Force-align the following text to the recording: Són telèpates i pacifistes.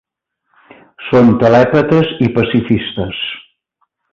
Són 1.09 1.29
telèpates 1.43 2.15
i 2.29 2.33
pacifistes. 2.39 3.25